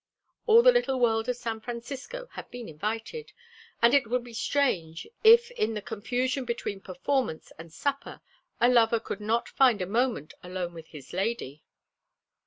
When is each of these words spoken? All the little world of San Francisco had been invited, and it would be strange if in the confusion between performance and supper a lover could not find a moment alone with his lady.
All 0.47 0.63
the 0.63 0.71
little 0.71 0.99
world 0.99 1.29
of 1.29 1.35
San 1.35 1.59
Francisco 1.61 2.27
had 2.31 2.49
been 2.49 2.67
invited, 2.67 3.33
and 3.83 3.93
it 3.93 4.07
would 4.07 4.23
be 4.23 4.33
strange 4.33 5.07
if 5.23 5.51
in 5.51 5.75
the 5.75 5.79
confusion 5.83 6.43
between 6.43 6.81
performance 6.81 7.51
and 7.59 7.71
supper 7.71 8.19
a 8.59 8.67
lover 8.67 8.99
could 8.99 9.21
not 9.21 9.47
find 9.47 9.79
a 9.79 9.85
moment 9.85 10.33
alone 10.41 10.73
with 10.73 10.87
his 10.87 11.13
lady. 11.13 11.61